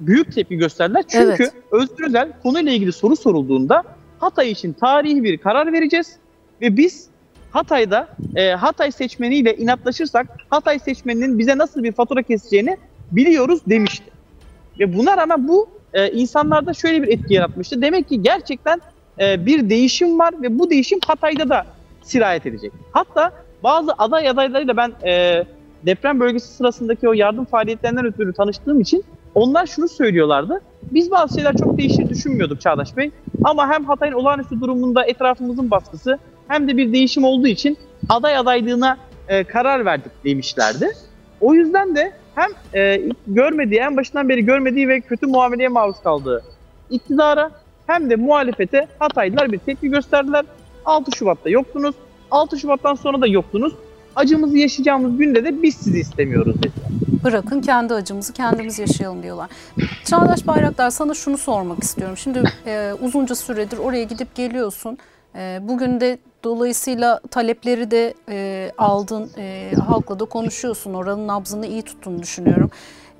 büyük 0.00 0.34
tepki 0.34 0.56
gösterdiler. 0.56 1.04
Çünkü 1.08 1.42
Evet. 1.42 1.52
Özgür 1.72 2.06
Özel 2.06 2.32
konuyla 2.42 2.72
ilgili 2.72 2.92
soru 2.92 3.16
sorulduğunda 3.16 3.82
Hatay 4.18 4.50
için 4.50 4.72
tarihi 4.72 5.22
bir 5.24 5.38
karar 5.38 5.72
vereceğiz 5.72 6.16
ve 6.60 6.76
biz 6.76 7.08
Hatay'da 7.56 8.08
e, 8.36 8.50
Hatay 8.50 8.92
seçmeniyle 8.92 9.56
inatlaşırsak 9.56 10.26
Hatay 10.50 10.78
seçmeninin 10.78 11.38
bize 11.38 11.58
nasıl 11.58 11.82
bir 11.82 11.92
fatura 11.92 12.22
keseceğini 12.22 12.76
biliyoruz 13.12 13.60
demişti. 13.66 14.10
Ve 14.78 14.96
buna 14.96 15.16
rağmen 15.16 15.48
bu 15.48 15.68
e, 15.94 16.10
insanlarda 16.10 16.74
şöyle 16.74 17.02
bir 17.02 17.08
etki 17.08 17.34
yaratmıştı. 17.34 17.82
Demek 17.82 18.08
ki 18.08 18.22
gerçekten 18.22 18.80
e, 19.20 19.46
bir 19.46 19.70
değişim 19.70 20.18
var 20.18 20.34
ve 20.42 20.58
bu 20.58 20.70
değişim 20.70 20.98
Hatay'da 21.06 21.48
da 21.48 21.66
sirayet 22.02 22.46
edecek. 22.46 22.72
Hatta 22.92 23.32
bazı 23.62 23.92
aday 23.92 24.28
adaylarıyla 24.28 24.76
ben 24.76 24.92
e, 25.06 25.44
deprem 25.86 26.20
bölgesi 26.20 26.48
sırasındaki 26.48 27.08
o 27.08 27.12
yardım 27.12 27.44
faaliyetlerinden 27.44 28.06
ötürü 28.06 28.32
tanıştığım 28.32 28.80
için 28.80 29.04
onlar 29.34 29.66
şunu 29.66 29.88
söylüyorlardı. 29.88 30.60
Biz 30.82 31.10
bazı 31.10 31.34
şeyler 31.34 31.56
çok 31.56 31.78
değişir 31.78 32.08
düşünmüyorduk 32.08 32.60
Çağdaş 32.60 32.96
Bey. 32.96 33.10
Ama 33.44 33.68
hem 33.68 33.84
Hatay'ın 33.84 34.12
olağanüstü 34.14 34.60
durumunda 34.60 35.04
etrafımızın 35.04 35.70
baskısı 35.70 36.18
hem 36.48 36.68
de 36.68 36.76
bir 36.76 36.92
değişim 36.92 37.24
olduğu 37.24 37.46
için 37.46 37.78
aday 38.08 38.36
adaylığına 38.36 38.96
e, 39.28 39.44
karar 39.44 39.84
verdik 39.84 40.12
demişlerdi. 40.24 40.92
O 41.40 41.54
yüzden 41.54 41.96
de 41.96 42.12
hem 42.34 42.50
e, 42.74 43.02
görmediği, 43.26 43.80
en 43.80 43.96
başından 43.96 44.28
beri 44.28 44.44
görmediği 44.44 44.88
ve 44.88 45.00
kötü 45.00 45.26
muameleye 45.26 45.68
maruz 45.68 46.00
kaldığı 46.02 46.44
iktidara 46.90 47.50
hem 47.86 48.10
de 48.10 48.16
muhalefete 48.16 48.88
Hataylılar 48.98 49.52
bir 49.52 49.58
tepki 49.58 49.88
gösterdiler. 49.88 50.44
6 50.84 51.16
Şubat'ta 51.16 51.50
yoktunuz. 51.50 51.94
6 52.30 52.58
Şubat'tan 52.58 52.94
sonra 52.94 53.20
da 53.20 53.26
yoktunuz. 53.26 53.72
Acımızı 54.16 54.58
yaşayacağımız 54.58 55.18
günde 55.18 55.44
de 55.44 55.62
biz 55.62 55.74
sizi 55.74 56.00
istemiyoruz 56.00 56.56
dediler. 56.56 56.86
Bırakın 57.24 57.60
kendi 57.60 57.94
acımızı 57.94 58.32
kendimiz 58.32 58.78
yaşayalım 58.78 59.22
diyorlar. 59.22 59.50
Çağdaş 60.04 60.46
Bayraktar 60.46 60.90
sana 60.90 61.14
şunu 61.14 61.38
sormak 61.38 61.82
istiyorum. 61.82 62.16
Şimdi 62.16 62.42
e, 62.66 62.92
uzunca 63.02 63.34
süredir 63.34 63.78
oraya 63.78 64.04
gidip 64.04 64.34
geliyorsun. 64.34 64.98
E, 65.34 65.58
bugün 65.62 66.00
de 66.00 66.18
dolayısıyla 66.46 67.20
talepleri 67.30 67.90
de 67.90 68.14
e, 68.28 68.70
aldın. 68.78 69.30
E, 69.38 69.72
halkla 69.86 70.20
da 70.20 70.24
konuşuyorsun. 70.24 70.94
Oranın 70.94 71.26
nabzını 71.26 71.66
iyi 71.66 71.82
tuttuğunu 71.82 72.22
düşünüyorum. 72.22 72.70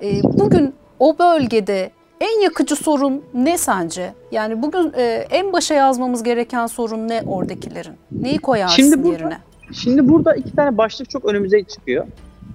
E, 0.01 0.23
bugün 0.23 0.73
o 0.99 1.19
bölgede 1.19 1.91
en 2.21 2.41
yakıcı 2.41 2.75
sorun 2.75 3.23
ne 3.33 3.57
sence? 3.57 4.13
Yani 4.31 4.61
bugün 4.61 4.93
e, 4.97 5.27
en 5.31 5.53
başa 5.53 5.73
yazmamız 5.73 6.23
gereken 6.23 6.67
sorun 6.67 7.07
ne 7.07 7.21
oradakilerin? 7.27 7.93
Neyi 8.11 8.37
koyarsın 8.37 8.75
Şimdi 8.75 9.03
burada- 9.03 9.13
yerine? 9.23 9.37
Şimdi 9.73 10.09
burada 10.09 10.35
iki 10.35 10.55
tane 10.55 10.77
başlık 10.77 11.09
çok 11.09 11.25
önümüze 11.25 11.63
çıkıyor. 11.63 12.07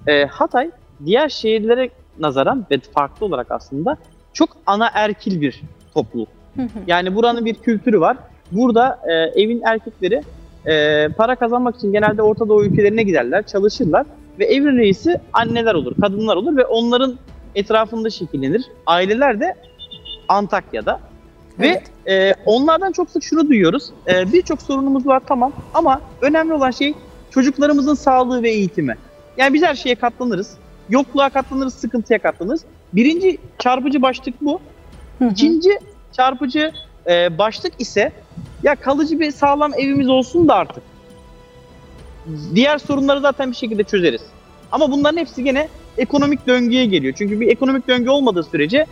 Ee, 0.07 0.25
Hatay 0.25 0.71
diğer 1.05 1.29
şehirlere 1.29 1.89
nazaran 2.19 2.65
ve 2.71 2.79
farklı 2.79 3.25
olarak 3.25 3.51
aslında 3.51 3.97
çok 4.33 4.49
ana 4.65 4.89
erkil 4.93 5.41
bir 5.41 5.61
topluluk. 5.93 6.29
Yani 6.87 7.15
buranın 7.15 7.45
bir 7.45 7.53
kültürü 7.55 7.99
var. 7.99 8.17
Burada 8.51 8.99
e, 9.07 9.41
evin 9.41 9.61
erkekleri 9.65 10.21
e, 10.67 11.07
para 11.17 11.35
kazanmak 11.35 11.75
için 11.75 11.91
genelde 11.91 12.21
Orta 12.21 12.47
Doğu 12.47 12.65
ülkelerine 12.65 13.03
giderler, 13.03 13.43
çalışırlar 13.47 14.05
ve 14.39 14.45
evin 14.45 14.77
reisi 14.77 15.15
anneler 15.33 15.73
olur, 15.73 15.95
kadınlar 16.01 16.35
olur 16.35 16.57
ve 16.57 16.65
onların 16.65 17.15
etrafında 17.55 18.09
şekillenir. 18.09 18.65
Aileler 18.85 19.39
de 19.39 19.55
Antakya'da. 20.27 20.99
Evet. 21.59 21.83
Ve 22.05 22.13
e, 22.13 22.33
onlardan 22.45 22.91
çok 22.91 23.09
sık 23.09 23.23
şunu 23.23 23.49
duyuyoruz. 23.49 23.89
E, 24.07 24.33
Birçok 24.33 24.61
sorunumuz 24.61 25.07
var 25.07 25.21
tamam 25.27 25.51
ama 25.73 26.01
önemli 26.21 26.53
olan 26.53 26.71
şey 26.71 26.93
çocuklarımızın 27.31 27.93
sağlığı 27.93 28.43
ve 28.43 28.49
eğitimi. 28.49 28.95
Yani 29.37 29.53
biz 29.53 29.63
her 29.63 29.75
şeye 29.75 29.95
katlanırız. 29.95 30.57
Yokluğa 30.89 31.29
katlanırız, 31.29 31.73
sıkıntıya 31.73 32.19
katlanırız. 32.19 32.63
Birinci 32.93 33.37
çarpıcı 33.59 34.01
başlık 34.01 34.41
bu. 34.41 34.59
Hı 35.19 35.25
hı. 35.25 35.29
İkinci 35.29 35.69
çarpıcı 36.11 36.71
e, 37.07 37.37
başlık 37.37 37.73
ise 37.79 38.11
ya 38.63 38.75
kalıcı 38.75 39.19
bir 39.19 39.31
sağlam 39.31 39.73
evimiz 39.73 40.09
olsun 40.09 40.47
da 40.47 40.55
artık. 40.55 40.83
Diğer 42.55 42.77
sorunları 42.77 43.19
zaten 43.19 43.51
bir 43.51 43.55
şekilde 43.55 43.83
çözeriz. 43.83 44.21
Ama 44.71 44.91
bunların 44.91 45.17
hepsi 45.17 45.43
gene 45.43 45.67
ekonomik 45.97 46.47
döngüye 46.47 46.85
geliyor. 46.85 47.13
Çünkü 47.17 47.39
bir 47.39 47.47
ekonomik 47.47 47.87
döngü 47.87 48.09
olmadığı 48.09 48.43
sürece 48.43 48.85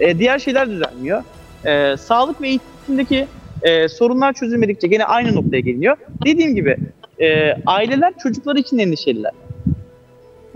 e, 0.00 0.18
diğer 0.18 0.38
şeyler 0.38 0.70
düzelmiyor. 0.70 1.22
E, 1.64 1.96
sağlık 1.96 2.40
ve 2.40 2.48
eğitimdeki 2.48 3.26
e, 3.62 3.88
sorunlar 3.88 4.32
çözülmedikçe 4.32 4.88
gene 4.88 5.04
aynı 5.04 5.34
noktaya 5.34 5.60
geliniyor. 5.60 5.96
Dediğim 6.24 6.54
gibi 6.54 6.76
e, 7.18 7.52
aileler 7.66 8.12
çocukları 8.22 8.58
için 8.58 8.78
endişeliler. 8.78 9.32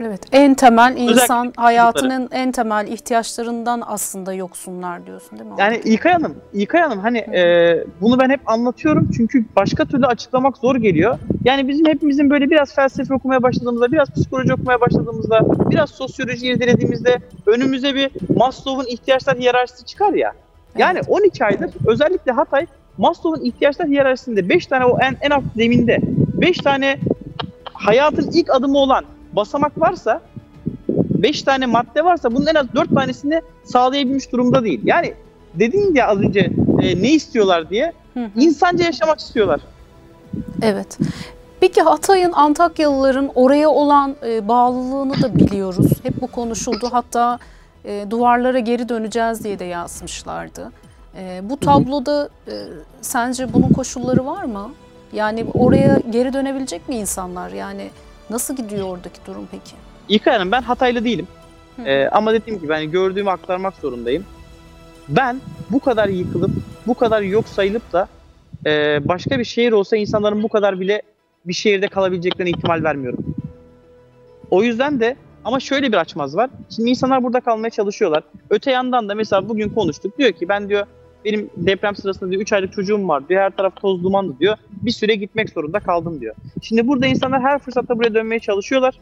Evet, 0.06 0.20
en 0.32 0.54
temel 0.54 0.96
insan 0.96 1.38
Özellikle 1.38 1.62
hayatının 1.62 2.28
en 2.32 2.52
temel 2.52 2.86
ihtiyaçlarından 2.88 3.82
aslında 3.86 4.32
yoksunlar 4.32 5.06
diyorsun 5.06 5.38
değil 5.38 5.50
mi? 5.50 5.56
Yani 5.58 5.80
İlkay 5.84 6.12
Hanım, 6.12 6.34
İlkay 6.52 6.80
Hanım 6.80 6.98
hani 6.98 7.18
e, 7.18 7.84
bunu 8.00 8.20
ben 8.20 8.30
hep 8.30 8.40
anlatıyorum 8.46 9.08
çünkü 9.16 9.44
başka 9.56 9.84
türlü 9.84 10.06
açıklamak 10.06 10.56
zor 10.56 10.76
geliyor. 10.76 11.18
Yani 11.44 11.68
bizim 11.68 11.86
hepimizin 11.86 12.30
böyle 12.30 12.50
biraz 12.50 12.74
felsefe 12.74 13.14
okumaya 13.14 13.42
başladığımızda, 13.42 13.92
biraz 13.92 14.10
psikoloji 14.10 14.54
okumaya 14.54 14.80
başladığımızda, 14.80 15.40
biraz 15.70 15.90
sosyoloji 15.90 16.46
irdelediğimizde 16.46 17.18
önümüze 17.46 17.94
bir 17.94 18.10
Maslow'un 18.36 18.86
ihtiyaçlar 18.86 19.38
hiyerarşisi 19.38 19.84
çıkar 19.84 20.12
ya. 20.12 20.32
Yani 20.78 20.98
Evet. 20.98 21.08
12 21.08 21.44
aydır 21.44 21.70
özellikle 21.86 22.32
Hatay 22.32 22.66
Maslow'un 22.98 23.44
ihtiyaçlar 23.44 23.88
hiyerarşisinde 23.88 24.48
5 24.48 24.66
tane 24.66 24.84
o 24.84 24.98
en, 25.00 25.16
en 25.20 25.30
alt 25.30 25.44
zeminde 25.56 25.98
5 26.34 26.58
tane 26.58 26.98
hayatın 27.72 28.30
ilk 28.32 28.50
adımı 28.50 28.78
olan 28.78 29.04
basamak 29.32 29.80
varsa 29.80 30.20
5 30.88 31.42
tane 31.42 31.66
madde 31.66 32.04
varsa 32.04 32.32
bunun 32.34 32.46
en 32.46 32.54
az 32.54 32.66
4 32.74 32.94
tanesini 32.94 33.42
sağlayabilmiş 33.64 34.32
durumda 34.32 34.64
değil. 34.64 34.80
Yani 34.84 35.14
dedin 35.54 35.94
ya 35.94 36.06
az 36.06 36.18
önce 36.18 36.50
e, 36.82 37.02
ne 37.02 37.10
istiyorlar 37.10 37.70
diye 37.70 37.92
Hı 38.14 38.24
hı. 38.24 38.30
insanca 38.40 38.84
yaşamak 38.84 39.20
istiyorlar. 39.20 39.60
Evet. 40.62 40.98
Peki 41.60 41.80
Hatay'ın 41.82 42.32
Antakyalıların 42.32 43.30
oraya 43.34 43.70
olan 43.70 44.16
e, 44.26 44.48
bağlılığını 44.48 45.22
da 45.22 45.34
biliyoruz. 45.34 45.86
Hep 46.02 46.20
bu 46.20 46.26
konuşuldu. 46.26 46.88
Hatta 46.92 47.38
e, 47.84 48.06
duvarlara 48.10 48.58
geri 48.58 48.88
döneceğiz 48.88 49.44
diye 49.44 49.58
de 49.58 49.64
yazmışlardı. 49.64 50.72
E, 51.18 51.40
bu 51.42 51.56
tabloda 51.56 52.28
e, 52.48 52.52
sence 53.00 53.52
bunun 53.52 53.68
koşulları 53.68 54.26
var 54.26 54.44
mı? 54.44 54.70
Yani 55.12 55.46
oraya 55.54 56.00
geri 56.10 56.32
dönebilecek 56.32 56.88
mi 56.88 56.94
insanlar? 56.94 57.50
Yani 57.50 57.90
nasıl 58.30 58.56
gidiyor 58.56 58.88
oradaki 58.88 59.26
durum 59.26 59.48
peki? 59.50 59.76
İlkay 60.08 60.34
Hanım 60.34 60.52
ben 60.52 60.62
Hataylı 60.62 61.04
değilim. 61.04 61.26
Hı. 61.76 61.82
E, 61.82 62.08
ama 62.08 62.32
dediğim 62.32 62.60
gibi 62.60 62.72
hani 62.72 62.90
gördüğümü 62.90 63.30
aktarmak 63.30 63.74
zorundayım. 63.74 64.24
Ben 65.08 65.40
bu 65.70 65.80
kadar 65.80 66.08
yıkılıp 66.08 66.50
bu 66.86 66.94
kadar 66.94 67.22
yok 67.22 67.48
sayılıp 67.48 67.92
da 67.92 68.08
e, 68.66 69.00
başka 69.08 69.38
bir 69.38 69.44
şehir 69.44 69.72
olsa 69.72 69.96
insanların 69.96 70.42
bu 70.42 70.48
kadar 70.48 70.80
bile 70.80 71.02
bir 71.44 71.52
şehirde 71.52 71.88
kalabileceklerine 71.88 72.50
ihtimal 72.50 72.82
vermiyorum. 72.82 73.36
O 74.50 74.62
yüzden 74.62 75.00
de 75.00 75.16
ama 75.44 75.60
şöyle 75.60 75.92
bir 75.92 75.96
açmaz 75.96 76.36
var. 76.36 76.50
Şimdi 76.76 76.90
insanlar 76.90 77.22
burada 77.22 77.40
kalmaya 77.40 77.70
çalışıyorlar. 77.70 78.22
Öte 78.50 78.70
yandan 78.70 79.08
da 79.08 79.14
mesela 79.14 79.48
bugün 79.48 79.68
konuştuk. 79.68 80.18
Diyor 80.18 80.32
ki 80.32 80.48
ben 80.48 80.68
diyor 80.68 80.86
benim 81.24 81.50
deprem 81.56 81.96
sırasında 81.96 82.30
diyor 82.30 82.42
3 82.42 82.52
aylık 82.52 82.72
çocuğum 82.72 83.08
var 83.08 83.28
diyor. 83.28 83.42
Her 83.42 83.50
taraf 83.50 83.76
toz 83.76 84.02
dumanlı 84.02 84.38
diyor. 84.38 84.56
Bir 84.70 84.90
süre 84.90 85.14
gitmek 85.14 85.50
zorunda 85.50 85.80
kaldım 85.80 86.20
diyor. 86.20 86.34
Şimdi 86.62 86.88
burada 86.88 87.06
insanlar 87.06 87.42
her 87.42 87.58
fırsatta 87.58 87.98
buraya 87.98 88.14
dönmeye 88.14 88.40
çalışıyorlar. 88.40 88.94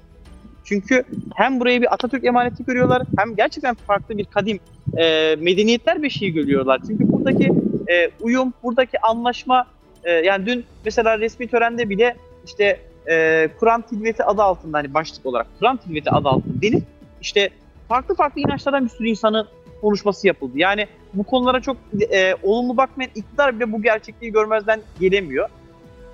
Çünkü 0.65 1.05
hem 1.35 1.61
burayı 1.61 1.81
bir 1.81 1.95
Atatürk 1.95 2.25
emaneti 2.25 2.65
görüyorlar 2.65 3.03
hem 3.19 3.37
gerçekten 3.37 3.75
farklı 3.75 4.19
bir 4.19 4.25
kadim 4.25 4.61
e, 4.97 5.37
medeniyetler 5.39 6.03
beşiği 6.03 6.33
görüyorlar. 6.33 6.81
Çünkü 6.87 7.13
buradaki 7.13 7.53
e, 7.89 8.11
uyum, 8.21 8.53
buradaki 8.63 9.01
anlaşma 9.01 9.67
e, 10.05 10.11
yani 10.11 10.47
dün 10.47 10.65
mesela 10.85 11.19
resmi 11.19 11.49
törende 11.49 11.89
bile 11.89 12.17
işte 12.47 12.81
e, 13.11 13.49
Kur'an 13.61 13.83
tilveti 13.83 14.25
adı 14.25 14.43
altında 14.43 14.79
hani 14.79 14.95
başlık 14.95 15.27
olarak 15.27 15.47
Kur'an 15.59 15.77
tilveti 15.77 16.11
adı 16.11 16.29
altında 16.29 16.63
denip 16.63 16.83
işte 17.23 17.51
farklı 17.89 18.15
farklı 18.15 18.41
inançlardan 18.41 18.85
bir 18.85 18.91
sürü 18.91 19.09
insanın 19.09 19.47
konuşması 19.81 20.27
yapıldı. 20.27 20.53
Yani 20.55 20.87
bu 21.15 21.25
konulara 21.25 21.61
çok 21.61 21.77
e, 22.11 22.35
olumlu 22.43 22.77
bakmayan 22.77 23.11
iktidar 23.15 23.57
bile 23.57 23.73
bu 23.73 23.83
gerçekliği 23.83 24.33
görmezden 24.33 24.81
gelemiyor. 25.01 25.49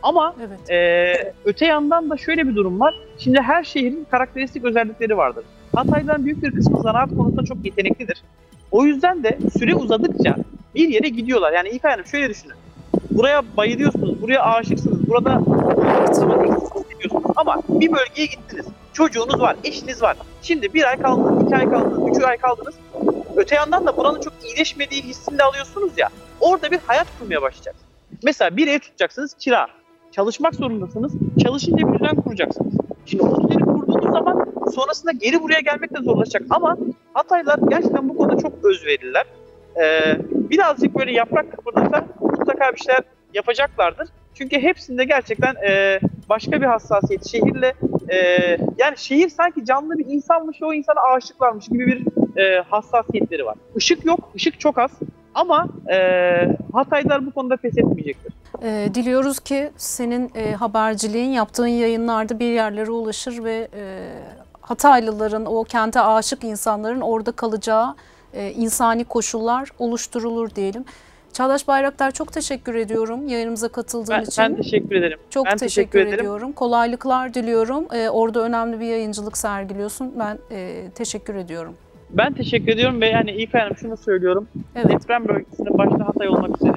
Ama 0.02 0.34
Evet. 0.38 0.70
ee, 0.70 1.32
öte 1.44 1.66
yandan 1.66 2.10
da 2.10 2.16
şöyle 2.16 2.48
bir 2.48 2.56
durum 2.56 2.80
var. 2.80 2.94
Şimdi 3.18 3.40
her 3.40 3.64
şehrin 3.64 4.06
karakteristik 4.10 4.64
özellikleri 4.64 5.16
vardır. 5.16 5.44
Hatay'dan 5.74 6.24
büyük 6.24 6.42
bir 6.42 6.50
kısmı 6.50 6.80
zanaat 6.80 7.08
konusunda 7.08 7.44
çok 7.44 7.64
yeteneklidir. 7.64 8.22
O 8.70 8.84
yüzden 8.84 9.22
de 9.22 9.38
süre 9.58 9.74
uzadıkça 9.74 10.36
bir 10.74 10.88
yere 10.88 11.08
gidiyorlar. 11.08 11.52
Yani 11.52 11.68
İlkay 11.68 11.90
Hanım 11.90 12.06
şöyle 12.06 12.28
düşünün. 12.28 12.56
Buraya 13.10 13.42
bayılıyorsunuz, 13.56 14.22
buraya 14.22 14.42
aşıksınız, 14.42 15.08
burada 15.08 15.40
zaman 16.12 16.46
hissediyorsunuz. 16.46 17.24
Ama 17.36 17.62
bir 17.68 17.92
bölgeye 17.92 18.26
gittiniz. 18.26 18.66
Çocuğunuz 18.92 19.40
var, 19.40 19.56
eşiniz 19.64 20.02
var. 20.02 20.16
Şimdi 20.42 20.74
bir 20.74 20.88
ay 20.88 20.96
kaldınız, 20.96 21.42
iki 21.42 21.56
ay 21.56 21.70
kaldınız, 21.70 22.16
üç 22.16 22.24
ay 22.24 22.36
kaldınız. 22.36 22.74
Öte 23.36 23.54
yandan 23.54 23.86
da 23.86 23.96
buranın 23.96 24.20
çok 24.20 24.32
iyileşmediği 24.44 25.02
hissini 25.02 25.38
de 25.38 25.42
alıyorsunuz 25.42 25.92
ya. 25.96 26.08
Orada 26.40 26.70
bir 26.70 26.78
hayat 26.86 27.06
kurmaya 27.18 27.42
başlayacaksınız. 27.42 27.94
Mesela 28.22 28.56
bir 28.56 28.68
ev 28.68 28.78
tutacaksınız, 28.78 29.34
kira. 29.34 29.66
Çalışmak 30.12 30.54
zorundasınız. 30.54 31.12
Çalışınca 31.42 31.88
bir 31.88 31.98
düzen 31.98 32.16
kuracaksınız. 32.16 32.74
Şimdi 33.06 33.22
o 33.22 33.48
düzeni 33.48 33.64
kurduğunuz 33.64 34.12
zaman 34.12 34.46
sonrasında 34.74 35.12
geri 35.12 35.42
buraya 35.42 35.60
gelmek 35.60 35.94
de 35.94 36.02
zorlaşacak. 36.02 36.42
Ama 36.50 36.76
Hataylar 37.14 37.58
gerçekten 37.68 38.08
bu 38.08 38.16
konuda 38.16 38.42
çok 38.42 38.64
özverililer. 38.64 39.24
Ee, 39.82 40.18
birazcık 40.30 40.98
böyle 40.98 41.12
yaprak 41.12 41.52
kıpırdasa 41.52 42.06
mutlaka 42.20 42.72
bir 42.72 42.80
şeyler 42.80 43.02
yapacaklardır. 43.34 44.08
Çünkü 44.34 44.60
hepsinde 44.60 45.04
gerçekten 45.04 45.54
e, 45.68 46.00
başka 46.28 46.52
bir 46.52 46.66
hassasiyet. 46.66 47.26
Şehirle 47.26 47.74
e, 48.08 48.16
yani 48.78 48.96
şehir 48.96 49.28
sanki 49.28 49.64
canlı 49.64 49.98
bir 49.98 50.06
insanmış 50.06 50.62
o 50.62 50.72
insana 50.72 51.00
aşıklarmış 51.00 51.68
gibi 51.68 51.86
bir 51.86 52.04
e, 52.36 52.62
hassasiyetleri 52.70 53.46
var. 53.46 53.54
Işık 53.76 54.04
yok, 54.04 54.30
ışık 54.36 54.60
çok 54.60 54.78
az. 54.78 54.90
Ama 55.34 55.68
e, 55.92 55.98
Hataylar 56.72 57.26
bu 57.26 57.30
konuda 57.30 57.56
pes 57.56 57.78
etmeyecektir. 57.78 58.32
Ee, 58.62 58.88
diliyoruz 58.94 59.40
ki 59.40 59.70
senin 59.76 60.30
e, 60.34 60.52
haberciliğin 60.52 61.30
yaptığın 61.30 61.66
yayınlarda 61.66 62.38
bir 62.38 62.52
yerlere 62.52 62.90
ulaşır 62.90 63.44
ve 63.44 63.68
e, 63.76 63.82
Hataylıların, 64.60 65.46
o 65.46 65.64
kente 65.64 66.00
aşık 66.00 66.44
insanların 66.44 67.00
orada 67.00 67.32
kalacağı 67.32 67.94
e, 68.32 68.50
insani 68.50 69.04
koşullar 69.04 69.68
oluşturulur 69.78 70.50
diyelim. 70.54 70.84
Çağdaş 71.32 71.68
Bayraktar 71.68 72.10
çok 72.10 72.32
teşekkür 72.32 72.74
ediyorum 72.74 73.28
yayınımıza 73.28 73.68
katıldığın 73.68 74.14
Ben, 74.14 74.22
için. 74.22 74.44
ben 74.44 74.56
teşekkür 74.56 74.94
ederim. 74.96 75.18
çok 75.30 75.46
ben 75.46 75.50
teşekkür, 75.56 75.66
teşekkür 75.68 75.98
ederim. 75.98 76.20
ediyorum. 76.20 76.52
Kolaylıklar 76.52 77.34
diliyorum. 77.34 77.86
Ee, 77.92 78.08
orada 78.08 78.40
önemli 78.40 78.80
bir 78.80 78.86
yayıncılık 78.86 79.36
sergiliyorsun. 79.38 80.12
Ben 80.18 80.38
e, 80.50 80.84
teşekkür 80.94 81.34
ediyorum. 81.34 81.74
Ben 82.10 82.32
teşekkür 82.32 82.72
ediyorum 82.72 83.00
ve 83.00 83.08
yani 83.08 83.30
İlkay 83.30 83.60
Hanım 83.60 83.76
şunu 83.76 83.96
söylüyorum. 83.96 84.48
Evet. 84.76 84.88
Deprem 84.88 85.28
bölgesinde 85.28 85.78
başta 85.78 86.08
Hatay 86.08 86.28
olmak 86.28 86.56
üzere 86.56 86.76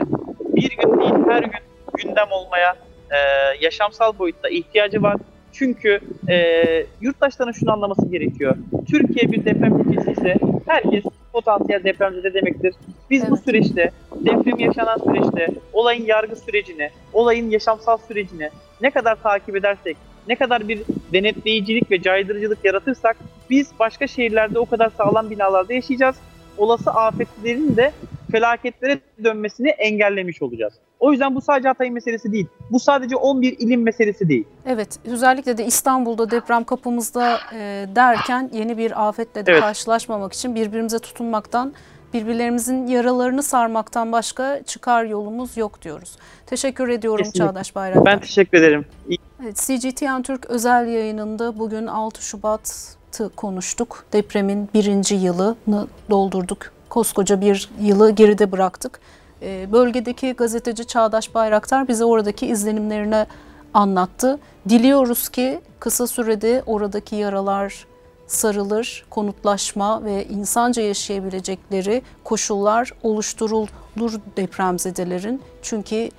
bir 0.55 0.77
gün 0.77 0.99
değil 0.99 1.13
her 1.29 1.43
gün 1.43 1.59
gündem 1.97 2.27
olmaya 2.31 2.75
e, 3.11 3.17
yaşamsal 3.61 4.19
boyutta 4.19 4.49
ihtiyacı 4.49 5.01
var. 5.01 5.17
Çünkü 5.53 5.99
e, 6.29 6.63
yurttaşların 7.01 7.51
şunu 7.51 7.71
anlaması 7.71 8.07
gerekiyor. 8.07 8.55
Türkiye 8.91 9.31
bir 9.31 9.45
deprem 9.45 9.81
ülkesi 9.81 10.11
ise 10.11 10.35
herkes 10.67 11.03
potansiyel 11.33 11.83
depremzede 11.83 12.33
demektir. 12.33 12.75
Biz 13.09 13.29
bu 13.29 13.35
Evet. 13.35 13.43
süreçte, 13.45 13.91
deprem 14.25 14.59
yaşanan 14.59 14.97
süreçte 14.97 15.47
olayın 15.73 16.05
yargı 16.05 16.35
sürecini, 16.35 16.89
olayın 17.13 17.49
yaşamsal 17.49 17.97
sürecini 17.97 18.49
ne 18.81 18.91
kadar 18.91 19.15
takip 19.15 19.55
edersek, 19.55 19.97
ne 20.27 20.35
kadar 20.35 20.67
bir 20.67 20.81
denetleyicilik 21.13 21.91
ve 21.91 22.01
caydırıcılık 22.01 22.65
yaratırsak 22.65 23.17
biz 23.49 23.67
başka 23.79 24.07
şehirlerde 24.07 24.59
o 24.59 24.65
kadar 24.65 24.89
sağlam 24.97 25.29
binalarda 25.29 25.73
yaşayacağız. 25.73 26.15
Olası 26.57 26.91
afetlerin 26.91 27.75
de 27.77 27.91
felaketlere 28.31 28.99
dönmesini 29.23 29.69
engellemiş 29.69 30.41
olacağız. 30.41 30.73
O 30.99 31.11
yüzden 31.11 31.35
bu 31.35 31.41
sadece 31.41 31.67
Hatay 31.67 31.89
meselesi 31.91 32.31
değil. 32.31 32.47
Bu 32.71 32.79
sadece 32.79 33.15
11 33.15 33.55
ilim 33.59 33.83
meselesi 33.83 34.29
değil. 34.29 34.45
Evet, 34.65 34.99
özellikle 35.05 35.57
de 35.57 35.65
İstanbul'da 35.65 36.31
deprem 36.31 36.63
kapımızda 36.63 37.39
e, 37.53 37.85
derken 37.95 38.49
yeni 38.53 38.77
bir 38.77 39.07
afetle 39.07 39.45
de 39.45 39.51
Evet. 39.51 39.61
karşılaşmamak 39.61 40.33
için 40.33 40.55
birbirimize 40.55 40.99
tutunmaktan, 40.99 41.73
birbirlerimizin 42.13 42.87
yaralarını 42.87 43.43
sarmaktan 43.43 44.11
başka 44.11 44.63
çıkar 44.63 45.03
yolumuz 45.03 45.57
yok 45.57 45.81
diyoruz. 45.81 46.17
Teşekkür 46.45 46.89
ediyorum 46.89 47.23
Kesinlikle. 47.23 47.47
Çağdaş 47.47 47.75
Bayraktar. 47.75 48.05
Ben 48.05 48.19
teşekkür 48.19 48.57
ederim. 48.57 48.85
İyi 49.09 49.17
Evet, 49.43 49.55
CGTN 49.55 50.21
Türk 50.21 50.45
özel 50.45 50.87
yayınında 50.87 51.59
bugün 51.59 51.87
6 51.87 52.23
Şubat'ı 52.23 53.29
konuştuk. 53.35 54.05
Depremin 54.13 54.69
birinci 54.73 55.15
yılını 55.15 55.87
doldurduk. 56.09 56.59
Koskoca 56.89 57.41
bir 57.41 57.69
yılı 57.81 58.11
geride 58.11 58.51
bıraktık. 58.51 58.99
Ee, 59.41 59.71
Bölgedeki 59.71 60.33
gazeteci 60.33 60.87
Çağdaş 60.87 61.35
Bayraktar 61.35 61.87
bize 61.87 62.05
oradaki 62.05 62.47
izlenimlerini 62.47 63.25
anlattı. 63.73 64.39
Diliyoruz 64.69 65.29
ki 65.29 65.59
kısa 65.79 66.07
sürede 66.07 66.63
oradaki 66.65 67.15
yaralar 67.15 67.85
sarılır, 68.27 69.05
konutlaşma 69.09 70.05
ve 70.05 70.25
insanca 70.25 70.81
yaşayabilecekleri 70.81 72.01
koşullar 72.23 72.91
oluşturulur 73.03 74.19
depremzedelerin. 74.37 75.41
Çünkü 75.61 76.09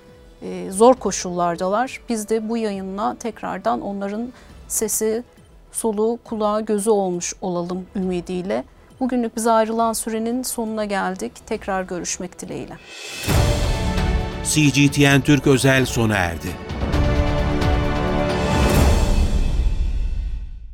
e, 0.43 0.71
zor 0.71 0.95
koşullardalar. 0.95 2.01
Biz 2.09 2.29
de 2.29 2.49
bu 2.49 2.57
yayınla 2.57 3.17
tekrardan 3.21 3.81
onların 3.81 4.33
sesi, 4.69 5.25
soluğu, 5.73 6.19
kulağı, 6.25 6.65
gözü 6.65 6.91
olmuş 6.91 7.35
olalım 7.41 7.87
ümidiyle. 7.97 8.65
Bugünlük 9.01 9.37
bize 9.37 9.51
ayrılan 9.51 9.93
sürenin 9.93 10.43
sonuna 10.43 10.85
geldik. 10.85 11.33
Tekrar 11.47 11.83
görüşmek 11.83 12.41
dileğiyle. 12.41 12.77
CGTN 14.45 15.21
Türk 15.21 15.47
özel 15.47 15.87
sona 15.87 16.17
erdi. 16.17 16.68